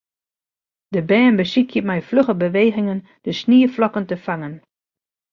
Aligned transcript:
De 0.95 1.01
bern 1.09 1.35
besykje 1.39 1.81
mei 1.87 2.01
flugge 2.09 2.35
bewegingen 2.43 2.99
de 3.25 3.31
snieflokken 3.41 4.05
te 4.07 4.17
fangen. 4.25 4.55